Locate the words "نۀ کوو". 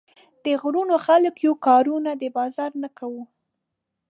2.81-3.23